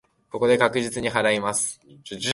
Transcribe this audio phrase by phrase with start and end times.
[0.31, 1.79] ここで確実に祓います。